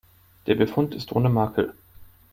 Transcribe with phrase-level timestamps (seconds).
[0.47, 1.75] Der Befund ist ohne Makel.